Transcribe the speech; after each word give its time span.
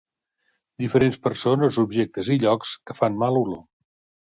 Diferents 0.83 1.19
persones, 1.25 1.77
objectes 1.85 2.33
i 2.37 2.39
llocs 2.47 2.73
que 2.91 2.99
fan 3.03 3.23
mala 3.27 3.47
olor. 3.47 3.65